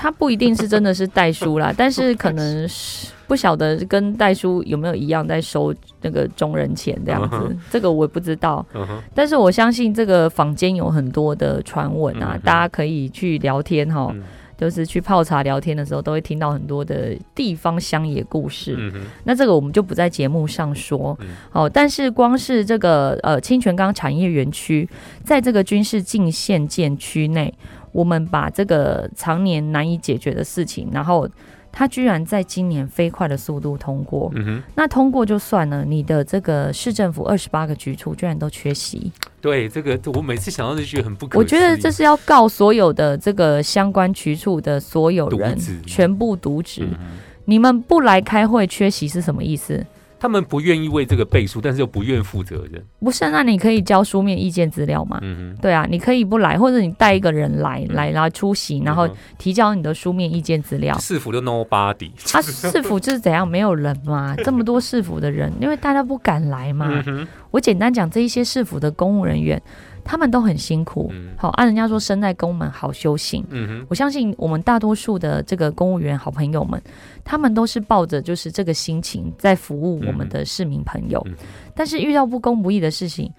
[0.00, 8.64] 他不一定是真的是代书啦， 但是可能是不晓得跟代书有没有一样在收那个中人钱这样子 嗯，这个我也不知道。
[9.12, 14.22] 但是我相信这个坊间有很多的传闻啊，大家可以去聊天哈，嗯。
[14.58, 18.74] 就是去泡茶聊天的时候，都会听到很多的地方乡野故事。
[18.76, 21.16] 嗯，那这个我们就不在节目上说。
[21.20, 24.88] 嗯，好、但是光是这个呃清泉岗产业园区，
[25.22, 27.54] 在这个军事禁限建区内，
[27.98, 31.28] 我们把这个常年难以解决的事情，然后
[31.72, 34.32] 它居然在今年飞快的速度通过。
[34.76, 46.82] 那通过就算了，你的这个市政府二十八个局处居然都缺席，对，这个我每次想到这句很不可我觉得这是要告所有的这个相关局处的所有人全部渎职。
[46.84, 49.82] 嗯你们不来开会缺席是什么意思？
[50.20, 52.84] 他们不愿意为这个背书，但是又不愿负责任。
[53.00, 55.18] 不是，那你可以交书面意见资料嘛？
[55.22, 60.98] 嗯哼，对啊，你可以不来，或者你带一个人来，嗯来来出席，然后提交你的书面意见资料。
[60.98, 62.10] 市府就 nobody。
[62.30, 67.02] 他市府就是怎样，没有人嘛， 这么多市府的人，因为大家不敢来嘛。
[67.06, 69.60] 嗯，我简单讲，这一些市府的公务人员，
[70.08, 71.10] 他们都很辛苦。
[71.12, 73.44] 嗯好，按人家说身在公门好修行。
[73.50, 76.80] 嗯哼，我相信我们大多数的这个公务员好朋友们，
[77.22, 81.22] 他们都是抱着就是这个心情在服务我们的市民朋友。
[81.26, 81.34] 嗯
[81.74, 83.30] 但是遇到不公不义的事情，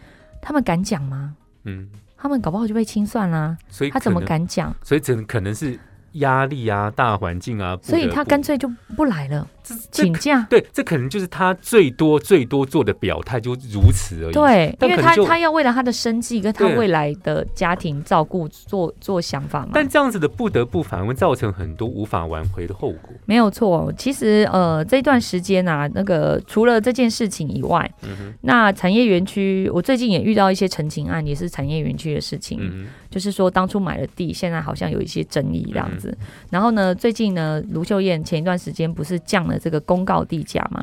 [0.41, 1.35] 他们敢讲吗？
[1.63, 4.21] 嗯，他们搞不好就被清算啦、所以他怎么？
[4.21, 4.73] 敢讲？
[4.83, 5.77] 所以只能可能是
[6.13, 9.45] 压力啊、大环境啊，所以他干脆脆就不来了，
[9.91, 10.45] 请假。
[10.49, 14.33] 对，这可能就是他最多最多做的表态，就如此而已。
[14.33, 19.71] 对，因为他他要为了他的生计跟他未来的家庭照顾做做想法嘛。
[19.73, 23.11] 但这样子的不得不反而会造成很多无法挽回的后果。
[23.25, 32.59] 没有错，其实呃这段时间啊，那个除了这件事情以外，嗯，那产业园区我最近也遇到一些陈情案，也是产业园区的事情。
[32.61, 36.15] 嗯就是说当初买了地，现在好像有一些争议这样子。
[36.21, 40.79] 嗯然后呢，最近呢，卢秀燕前一段时间不是降了这个公告地价嘛。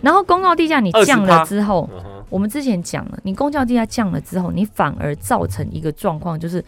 [0.00, 1.88] 然后公告地价你降了之后，
[2.30, 6.64] 我们之前讲了，你公告地价降了之后，你反而造成一个状况，就是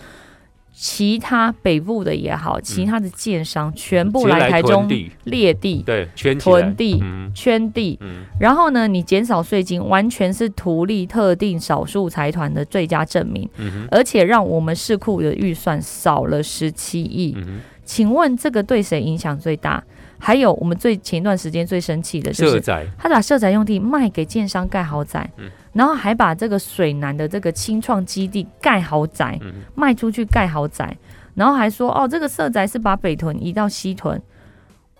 [0.73, 4.87] 其他北部的也好，其他的建商全部来台中
[5.25, 7.33] 列地、对，圈囤地嗯。
[7.35, 8.25] 圈地，嗯。
[8.39, 17.35] 然后呢，你减少税金，完全是图利特定少数财团的最佳证明，嗯而且让我们市库的预算少了十七亿。
[17.39, 19.83] 嗯，请问这个对谁影响最大？
[20.19, 22.61] 还有我们最前一段时间最生气的就是，
[22.99, 25.51] 他把社宅用地卖给建商盖豪宅，嗯。
[25.73, 29.53] 然后还把这个水南的这个清创基地盖豪宅，嗯。
[29.75, 30.97] 卖出去盖豪宅，
[31.35, 34.21] 然后还说哦，这个社宅是把北屯移到西屯。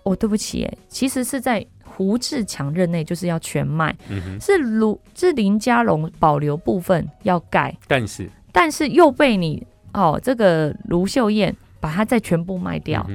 [0.03, 8.29] 哦，对不起，哎，其实是在胡志强任内就是要全卖，嗯，是卢是林家龙保留部分要盖，但是。
[8.53, 13.05] 但是又被你哦这个卢秀燕把它再全部卖掉。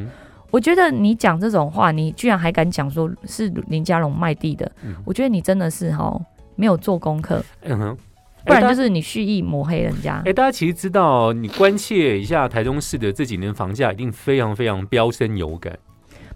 [0.52, 4.94] 我觉得你讲这种话，你居然还敢讲说是林家龙卖地的，嗯。
[5.04, 6.16] 我觉得你真的是哈
[6.54, 7.96] 没有做功课，嗯哼，
[8.44, 10.22] 不然就是你蓄意抹黑人家。
[10.26, 15.76] 哎、大家其实知道，你关切一下台中市的这几年房价，一定非常非常飙升有感。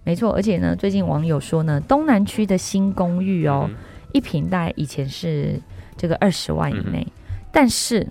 [0.02, 3.76] 没错，而且呢，最近网友说呢，东南区的新公寓哦，嗯
[4.12, 5.60] 一平大概以前是
[5.94, 7.06] 这个二十万以嗯内，
[7.52, 8.06] 但是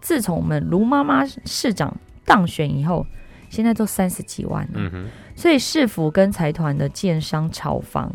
[0.00, 1.94] 自从我们卢妈妈市长
[2.24, 3.04] 当选以后，
[3.50, 4.70] 现在都三十几万了。
[4.76, 5.06] 嗯哼，
[5.40, 8.12] 所以市府跟财团的建商炒房，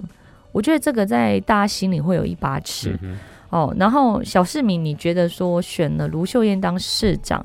[0.52, 3.18] 我觉得这个在大家心里会有一把尺、嗯，
[3.50, 3.76] 哦。
[3.80, 7.44] 然后小市民，你觉得说选了卢秀燕当市长，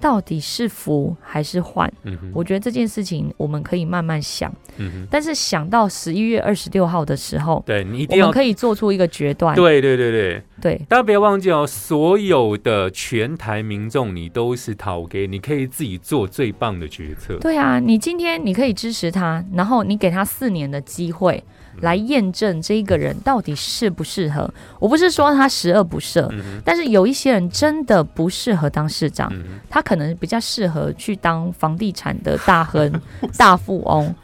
[0.00, 1.92] 到底是福还是患？
[2.04, 9.54] 嗯，我觉得这件事情我们可以慢慢想，嗯，但是想到十一月二十六号的时候，对你一定要我们可以做出一个决断。
[9.54, 17.36] 对对对对，对大家不要忘记哦，所有的全台民众，你都是讨给，你可以自己做最棒的决策。
[17.36, 21.44] 对啊，你今天你可以支持他，然后你给他四年的机会
[21.80, 24.52] 来验证这一个人到底适不适合。
[24.78, 32.90] 我不是说他十恶不赦，嗯，但是有一些人真的不适合当市长，嗯，他可能比较适合去当房地产的大亨、
[33.36, 34.14] 大富翁，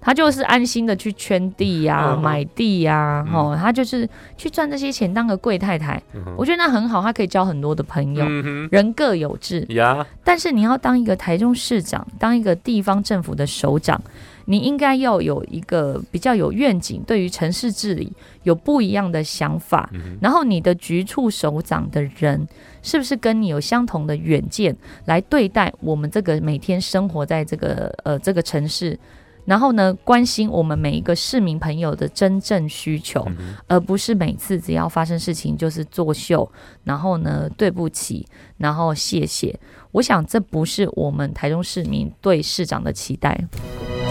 [0.00, 6.00] 他就是安心的去圈地呀、嗯买地呀、嗯哦，他就是去赚这些钱当个贵太太。
[6.14, 8.24] 嗯我觉得那很好，他可以交很多的朋友。
[8.28, 14.00] 嗯，人各有志，呀，但是你要当一个台中市长，当一个地方政府的首长，
[14.44, 19.88] 你应该要有一个比较有愿景，对于城市治理有不一样的想法。
[19.92, 22.46] 嗯，然后你的局处首长的人，
[22.82, 28.98] 是不是跟你有相同的远见来对待我们这个每天生活在这个呃这个城市？
[29.46, 36.48] 然后呢，关心我们每一个市民朋友的真正需求，嗯而不是每次只要发生事情就是作秀，
[36.84, 38.24] 然后呢对不起，
[38.58, 39.58] 然后谢谢。
[39.92, 43.44] 我想这不是我们台中市民对市长的期待。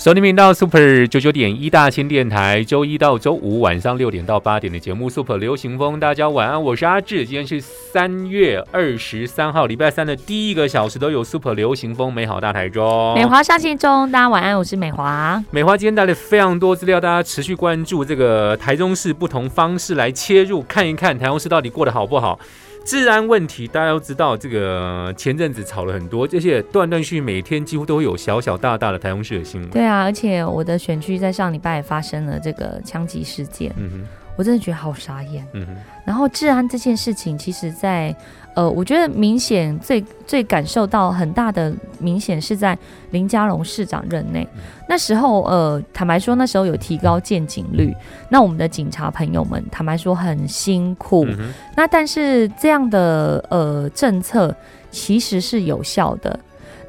[0.00, 13.12] 收听频道 Super 九九点一大千电台，周一到周五晚上六点到八点的节目 Super 流行风，大家晚安，我是阿志，今天是三月二十三号，礼拜三的第一个小时都有 Super 流行风，美好大台中。
[13.14, 15.44] 美华上线中，大家晚安，我是美华。
[15.50, 22.40] 美华今天带来非常多资料，大家持续关注这个台中市不同方式来切入，看一看台中市到底过得好不好。
[22.84, 29.70] 治安问题大家都知道，这个前阵子吵了很多，而且断断续续每天几乎都会有小小大大的台风市的新闻。
[29.70, 34.04] 对啊，而且我的选区在上礼拜也发生了这个枪击事件，嗯哼，
[34.36, 35.46] 我真的觉得好傻眼。
[35.52, 38.14] 嗯哼，然后治安这件事情，其实在
[38.54, 42.76] 呃，我觉得明显最最感受到很大的明显是在
[43.10, 44.46] 林佳龙市长任内，
[44.88, 47.94] 那时候呃，坦白说那时候有提高见警率，
[48.28, 54.54] 那我们的警察朋友们坦白说很辛苦，嗯哼，那但是这样的呃政策
[54.90, 56.38] 其实是有效的。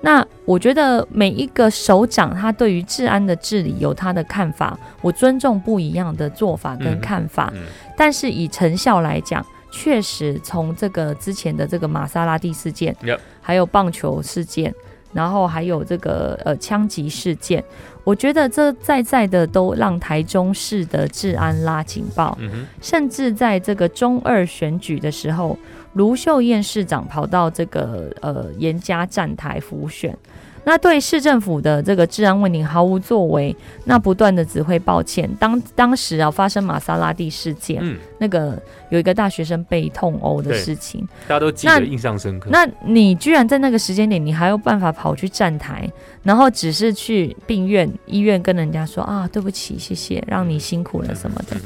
[0.01, 7.51] 那我觉得每一个首长他对于治安的治理有他的看法，我尊重不一样的做法跟看法。
[7.55, 7.61] 嗯
[7.95, 12.95] 但是以成效来讲，确实从这个之前的这个玛莎拉蒂事件
[13.39, 14.73] 还有棒球事件，
[15.13, 17.63] 然后还有这个呃枪击事件，
[18.03, 22.35] 我觉得这在在的都让台中市的治安拉警报。
[22.41, 25.55] 嗯，甚至在这个中二选举的时候，
[25.93, 30.17] 卢秀燕市长跑到这个呃严家站台辅选，
[30.63, 35.29] 那对市政府的这个治安问题毫无作为，那不断的只会抱歉。
[35.39, 42.49] 当当时啊发生玛莎拉蒂事件，嗯，那个有一个大学生被痛殴的事情，大家都记得印象深刻。
[42.51, 45.91] 那你居然在那个时间点，你还有办法跑去站台，
[46.23, 51.57] 然后只是去病院、医院跟人家说啊，对不起，谢谢，让你辛苦了什么的。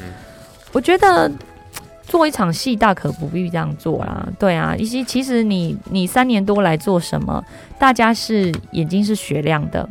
[0.71, 1.31] 我觉得
[2.07, 4.27] 做一场戏大可不必这样做啦。
[4.39, 7.43] 对啊，以及其实你你三年多来做什么，
[7.77, 9.87] 大家是眼睛是雪亮的。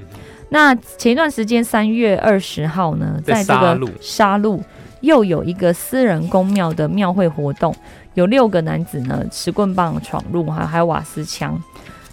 [0.50, 4.62] 那前一段时间三月二十号呢，在在这个沙鹿
[5.00, 7.74] 又有一个私人公庙的庙会活动，
[8.14, 11.60] 有六个男子呢持棍棒闯入，还还有瓦斯枪。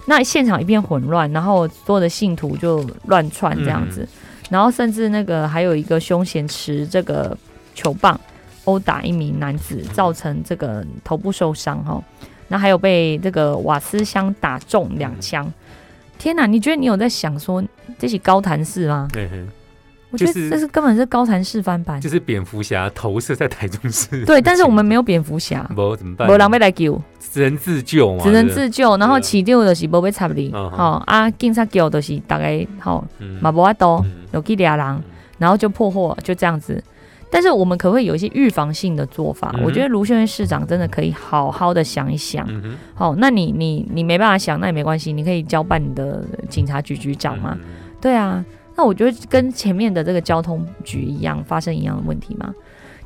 [0.08, 4.08] 那现场一片混乱，然后所有的信徒就乱窜这样子，
[4.50, 7.38] 然后甚至那个还有一个凶嫌持这个
[7.76, 8.20] 球棒
[8.66, 12.02] 殴打一名男子，造成这个头部受伤哈。
[12.48, 15.52] 那还有被这个瓦斯箱打中两枪。
[16.18, 17.64] 天哪，你觉得你有在想说
[17.98, 19.08] 这是高谭市吗？
[19.12, 19.48] 对哼，
[20.12, 22.00] 我觉得这是根本是高谭市翻版。
[22.00, 24.24] 就是蝙蝠侠投射在台中市。
[24.26, 26.28] 对，但是我们没有蝙蝠侠，不怎么办？
[26.28, 28.96] 没人要来救，只能自救嘛，只能自救。
[28.98, 35.04] 然后起掉的是无被插你，嗯吼啊，警察救的是大概吼嗯嘛无法度，嗯有去俩人，嗯
[35.40, 36.84] 然后就破获，就这样子。
[37.32, 39.52] 但是我们可不可以有一些预防性的做法？
[39.56, 42.46] 嗯我觉得卢秀燕市长真的可以好好的想一想。
[42.94, 47.58] 好、那你你你没办法想，那也没关系，你可以交办你的警察局局长嘛。
[47.64, 47.70] 嗯
[48.02, 48.44] 对啊，
[48.76, 52.54] 那我觉得跟前面的这个交通局一样，发生一样的问题嘛。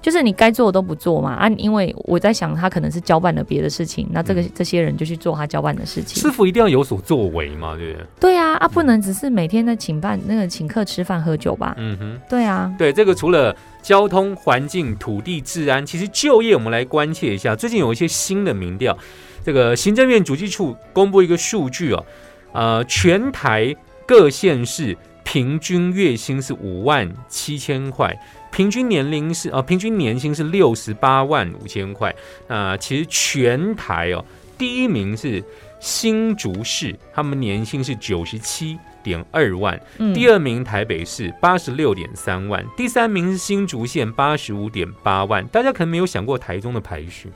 [0.01, 1.49] 就是你该做的都不做嘛啊！
[1.57, 6.31] 因为我在想，他可能是交办了别的事情，那这个、嗯这些人就去做他交办的事情师。
[6.31, 8.07] 傅一定要有所作为嘛，对不对？
[8.19, 11.73] 对啊，啊不能只是每天在请办那个请客吃饭喝酒吧？
[11.79, 12.21] 嗯哼。
[12.29, 13.55] 对啊，对，这个除了
[13.85, 17.55] 交通、环境、土地、治安，其实就业我们来关切一下。
[17.55, 18.97] 最近有一些新的民调，
[19.43, 22.03] 这个行政院主计处公布一个数据哦，
[22.51, 23.75] 呃，全台
[24.07, 28.11] 各县市平均月薪是五万七千块，
[28.51, 32.11] 平均年龄是呃平均年薪是六十八万五千块。
[32.47, 34.25] 那、其实全台哦，
[34.57, 35.43] 第一名是
[35.79, 39.79] 新竹市，他们年薪是九十七点二万。
[39.99, 45.45] 嗯，第二名台北市八十六点三万，第三名是新竹县八十五点八万。
[45.47, 47.29] 大家可能没有想过台中的排序，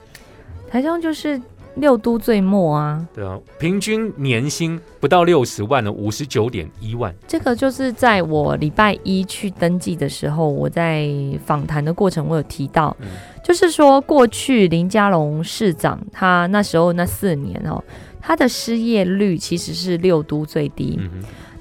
[0.69, 1.39] 台中就是
[1.75, 7.13] 六都最末啊，对啊，平均年薪不到六十万的，五十九点一万。
[7.27, 11.07] 这个就是在我礼拜一去登记的时候，我在
[11.45, 13.07] 访谈的过程，我有提到，嗯
[13.43, 17.81] 就是说过去林佳龙市长他那时候那四年哦，
[18.21, 20.99] 他的失业率其实是六都最低。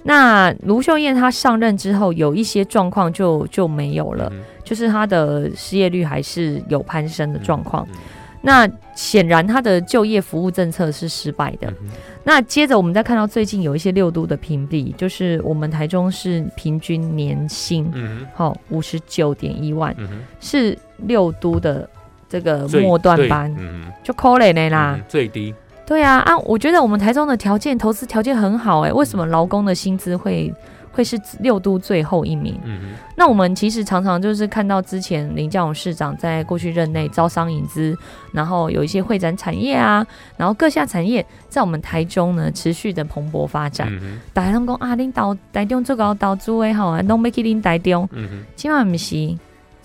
[0.08, 7.86] 那卢秀燕她上任之后，有一些状况就就没有了，嗯就是她的失业率还是有攀升的状况。
[7.90, 7.96] 嗯
[8.40, 11.68] 那显然她的就业服务政策是失败的。
[11.82, 11.88] 嗯
[12.22, 17.90] 那接着我们再看到最近有一些六都的评比，就是我们台中市平均年薪
[18.34, 21.88] 好五十九点一万，嗯，是六都的
[22.28, 23.54] 这个末段班，
[24.04, 24.98] 就可怜的啦。
[25.08, 25.52] 最低，
[25.88, 30.53] 对啊，啊，我觉得我们台中的条件投资条件很好哎、为什么劳工的薪资会
[30.92, 32.55] 会是六都最后一名？
[32.62, 37.96] 嗯哼那我们其实常常就是看到之前林佳龙市长在过去任内招商引资，
[38.33, 43.90] 然后有一些会展产业啊，然后各项产业在我们台中呢持续的蓬勃发展。
[44.35, 49.14] 大家拢讲啊，恁投台中最高投资的吼，拢要去恁台中，嗯哼今晚不是，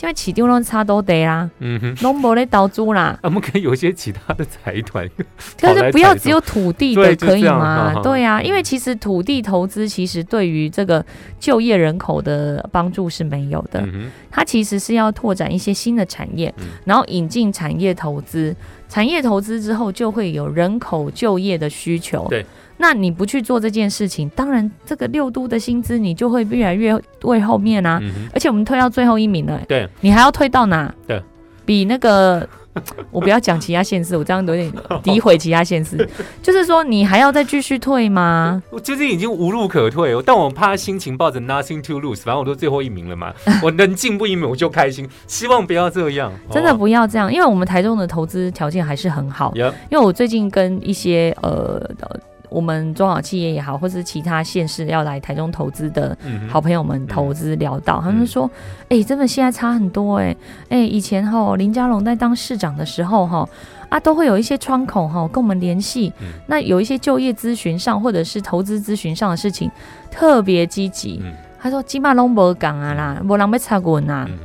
[0.04, 1.96] 今晚市场拢差多得啦，嗯哼。
[2.02, 3.04] 拢无咧投资啦。
[3.04, 5.10] 啊我们可以有一些其他的财团，
[5.58, 11.06] 可是不要只有土地的可以吗对呀、因为其实土地投资其实对于这个
[11.40, 13.82] 就业人口的帮助是没有的，
[14.30, 18.54] 它其实是要拓展一些新的产业嗯，然后引进产业投资。
[18.90, 22.28] 产业投资之后，就会有人口就业的需求。
[22.30, 22.46] 对，
[22.78, 28.00] 那你不去做这件事情，当然这个六都的薪资你就会越来越为后面啊。
[28.02, 30.94] 嗯，而且我们退到最后一名了、对，你还要退到哪？
[31.08, 31.22] 对，
[31.66, 32.48] 比那个
[33.12, 36.10] 我不要讲其他县市，我这样有点诋毁其他县市。
[36.42, 38.62] 就是说，你还要再继续退吗？
[38.72, 43.32] 我最近已经无路可退，但我怕心情抱着 nothing to lose，反正我都最后一名了嘛，
[43.62, 49.54] 我能进步一名我就开心，希望不要这样，真的不要这样，因为我们台中的投资条件还是很好。
[49.56, 52.20] 呀，因为我最近跟一些呃呃
[52.54, 56.16] 我们中小企业也好，或是其他县市要来台中投资的
[56.48, 58.50] 好朋友们投资聊到，他们说，
[58.90, 60.36] 哎、真的现在差很多哎、
[60.70, 63.50] 哎、以前哈林佳龙在当市长的时候哈。
[63.90, 66.12] 啊，都会有一些窗口哈，跟我们联系。
[66.20, 69.70] 嗯那有一些就业咨询上，或者是投资咨询上的事情，
[70.10, 71.22] 特别积极。
[71.24, 74.38] 嗯他说：“金马龙博港啊啦，博人被插滚啊，嗯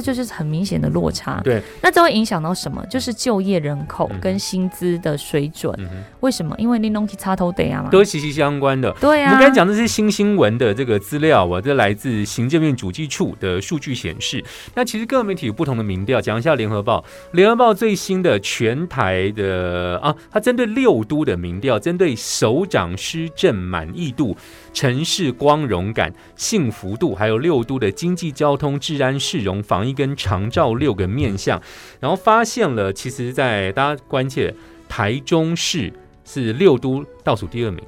[0.00, 1.40] 这就是很明显的落差。
[1.44, 2.84] 对，那这会影响到什么？
[2.86, 5.74] 就是就业人口嗯跟薪资的水准。
[6.20, 6.54] 为什么？
[6.58, 7.90] 因为你东西插头得啊嘛。
[7.90, 8.90] 都息息相关的。
[9.00, 9.26] 对啊。
[9.26, 14.44] 我们刚才讲的是新新闻的这个资料啊，这来自行政院主计处的数据显示，
[14.74, 24.36] 那其实各媒体有不同的民调，讲一下联合报，联合报最新的全台的啊，它针对六都的民调，针对首长施政满意度、
[24.72, 31.60] 城市光荣感、幸福度，还有六都的经济、交通、治安、市容、防疫跟长照六个面向，
[31.98, 34.54] 然后发现了，其实，在大家关切
[34.88, 35.92] 台中市
[36.24, 37.82] 是六都倒数第二名。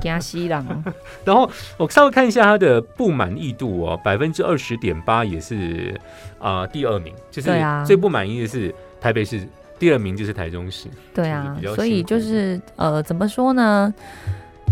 [0.00, 0.84] 惊死人，
[1.24, 5.94] 然后我稍微看一下他的不满意度哦，百分之二十点八也是
[6.40, 7.48] 啊、呃第二名，就是
[7.86, 9.46] 最不满意的是台北市，
[9.78, 10.88] 第二名就是台中市。
[11.14, 13.94] 对啊，所以就是呃，怎么说呢？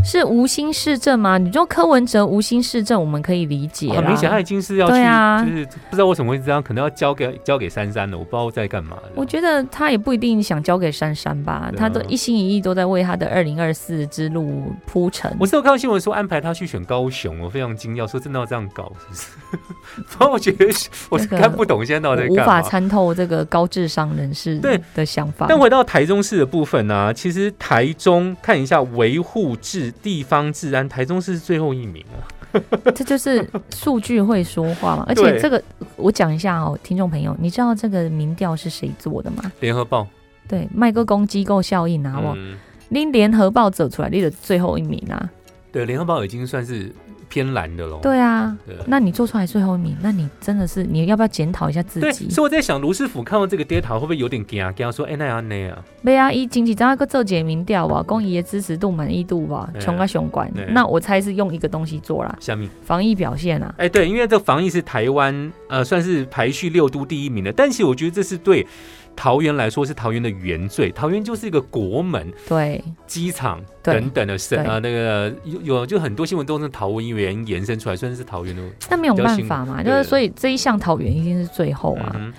[0.05, 1.39] 是无心市政吗？
[1.39, 3.95] 你说柯文哲无心市政，我们可以理解啦。
[3.97, 8.99] 很明显，他已经是要去，啊就是不知道为什么会这样，可能要交给交给珊珊了，我不知道在干嘛。
[9.15, 15.35] 我觉得他也不一定想交给珊珊吧，啊他都一心一意都在为他的二零二四之路铺陈。
[15.39, 19.27] 我是有看到新闻说安排他去选高雄，我非常惊讶，说真的要这样搞是不是？
[20.07, 20.67] 反正我觉得
[21.11, 22.47] 我是那个看不懂现在到底在无。
[22.47, 25.47] 法参透这个高智商人士对的想法。
[25.49, 32.25] 但回到台中市的部分呢、其实台中看一下维护治地方治安，台中市是最后一名啊。
[32.95, 35.07] 这就是数据会说话嘛。
[35.09, 35.63] 而且这个
[35.97, 39.51] 我讲一下哦，听众朋友，你知道这个民调是谁做的吗？
[39.61, 40.07] 联合报，
[40.47, 42.59] 对，麦克公机构效应啊，我嗯，
[42.91, 45.31] 拎联合报走出来，立的最后一名啊。
[45.73, 46.93] 对，联合报已经算是
[47.33, 47.99] 偏蓝的喽。
[48.03, 52.29] 对啊，对那你做出来最后一名，那你真的是你要不要检讨一下自对，己？
[52.29, 54.71] 所以我在想，卢师傅看到这个 data 会不会有点惊啊？
[54.73, 60.53] 跟他说，哎、那样那样，没啊，伊经济怎个做解民调吧，公益的支持度、满意度吧，对穷啊熊管。
[60.69, 63.75] 那我猜是用一个东西做啦，下面，防疫表现啊。
[63.79, 68.67] 哎、对，因为这防疫是台湾呃算是排序六都第一名的，但其实我觉得这是对
[69.15, 78.63] 桃园来说是桃园的原罪，桃园就是一个国门、对机场对等等的省啊，那个有有就很多新闻都是桃园延伸出来，虽然是桃园的。
[78.91, 82.13] 那没有办法嘛，就是所以这一项桃园一定是最后啊。
[82.17, 82.33] 嗯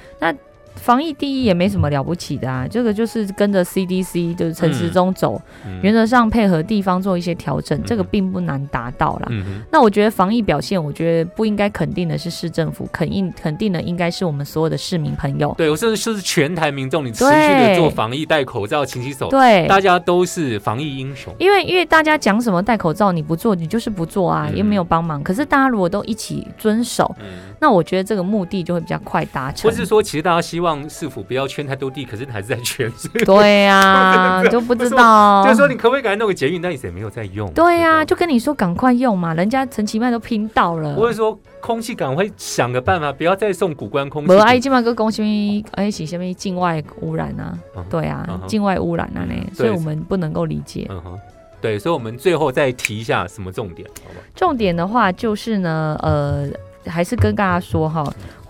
[0.75, 9.27] 防疫第一也没什么了不起的啊，这个就是跟着 CDC 就是陈时中走，哼原则上配合地方做一些调整，这个嗯并不难达到啦。
[9.29, 15.53] 嗯，那我觉得防疫表现，我觉得不应该肯定的是市政府，肯定肯定的应该是我们所有的市民朋友。
[15.57, 21.33] 对我甚至是全台民众，你持续的做防疫、戴口罩、勤洗手，对，大家都是防疫英雄。
[21.39, 25.23] 因为因为大家讲什么戴口罩你不做，你就是不做啊，嗯也没有帮忙。
[25.23, 29.75] 可是大家如果都一起遵守，嗯，那我觉得这个目的就会比较快达成不。
[29.75, 32.91] 是说，其实大家希望市府不要圈太多地，可是还是在圈，
[33.25, 35.43] 对 呀、就不知道。
[35.43, 36.61] 就是说你可不可以赶快弄个捷运？
[36.61, 37.51] 但你也没有在用。
[37.53, 40.95] 对呀、吧就跟你说赶快用嘛，人家陈其迈都拼到了。
[40.95, 44.33] 或者说空气赶快想个办法，不要再送古关空气。
[44.33, 45.63] 无爱今嘛个讲什么？
[45.73, 47.57] 哎是什么境外污染啊？
[47.75, 50.87] 嗯对啊嗯，境外污染啊呢，所以我们不能够理解。
[50.89, 51.19] 嗯哼，
[51.61, 54.19] 对，所以我们最后再提一下什么重点，好吧？
[54.35, 56.47] 重点的话就是呢，呃，
[56.85, 58.03] 还是跟大家说哈，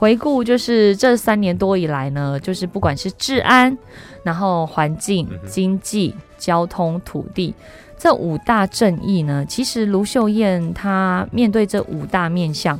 [0.03, 3.77] 回顾就是这三年多以来呢，就是不管是治安，
[4.21, 7.55] 然后环境经济、交通、土地
[7.97, 12.77] 这五大正义呢，其实卢秀燕她面对这五大面向，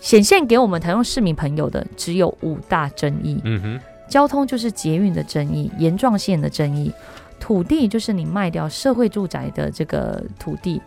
[0.00, 3.40] 显现给我们台中市民朋友的只有五大争议。
[3.44, 6.90] 嗯哼，交通就是捷运的争议，沿状线的争议；
[7.38, 10.82] 土地就是你卖掉社会住宅的这个土地。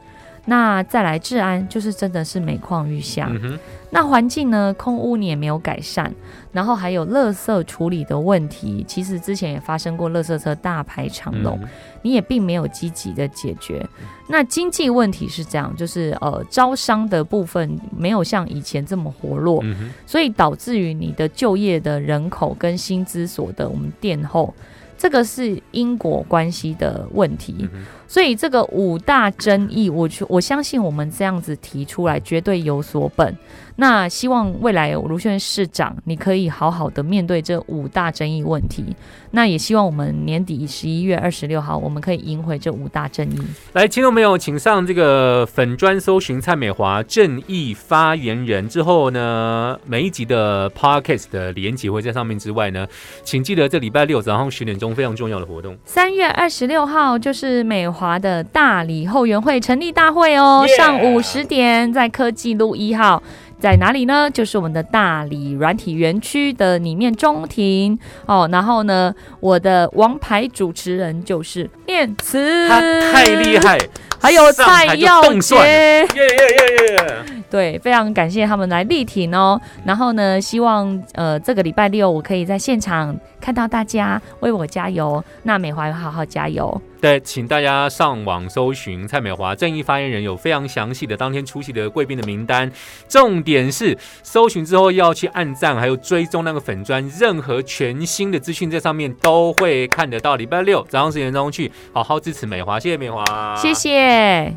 [0.46, 3.28] 那再来治安，就是真的是每况愈下。
[3.32, 3.58] 嗯，
[3.90, 6.14] 那环境呢，空污你也没有改善，
[6.52, 11.68] 然后还有垃圾处理的问题，其实之前也发生过垃圾车大排长龙，嗯
[12.04, 13.84] 你也并没有积极的解决。
[14.28, 24.54] 那经济问题是这样，就是呃招商的部分没有像以前这么活络，嗯，所以导致于你的就业的人口跟薪资所得我们垫后，
[24.96, 27.68] 这个是因果关系的问题。
[28.08, 33.36] 所以这个五大争议，我去我相信我们这样子提出来绝对有所本。
[33.78, 38.96] 那希望未来卢秀燕市长，你可以好好的面对这五大争议问题。
[39.32, 43.38] 那也希望我们年底十一月二十六号，我们可以赢回这五大争议。
[43.74, 52.88] 来，听众朋友，请上这个粉专搜寻蔡美华正义发言人之后呢，每一集的 podcast 的连结会在上面之外呢，
[53.26, 54.86] 请记得这礼拜六早上十点钟。
[54.96, 55.76] 非常重要的活动。
[55.84, 63.24] 三月二十六号就是美华的大理后援会成立大会哦上午十点在科技路一号。
[63.58, 64.30] 在哪里呢？
[64.30, 68.48] 就是我们的大理软体园区的里面中庭哦。
[68.52, 73.80] 然后呢，我的王牌主持人就是念慈，他太厉，害，
[74.20, 75.56] 还有蔡耀杰。
[75.56, 77.26] 耶耶耶耶！
[77.50, 79.60] 对，非常感谢他们来力挺哦。
[79.86, 85.24] 然后呢，希望呃这个礼拜六我可以在现场看到大家为我加油。
[85.44, 86.82] 那美华要好好加油。
[87.02, 92.72] 对，请大家上网搜寻蔡美华正义发言人，有非常详细的当天出席的贵宾的名单。
[93.08, 100.36] 重点是搜寻之后要去按赞，还有追踪那个粉砖，任何全新的资讯在上面都会看得到。
[100.36, 104.52] 礼拜六早上十点钟去好好支持美华，谢谢美华，谢谢。